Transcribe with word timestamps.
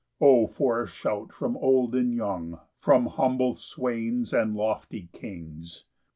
O 0.19 0.47
for 0.47 0.81
a 0.81 0.87
shout 0.87 1.31
from 1.31 1.55
old 1.57 1.93
and 1.93 2.11
young, 2.11 2.59
From 2.79 3.05
humble 3.05 3.53
swains, 3.53 4.33
and 4.33 4.55
lofty 4.55 5.09
kings! 5.13 5.85